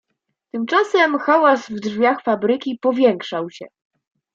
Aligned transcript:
"Tymczasem 0.51 1.19
hałas 1.19 1.69
w 1.69 1.79
drzwiach 1.79 2.21
fabryki 2.23 2.77
powiększał 2.81 3.49
się." 3.49 3.65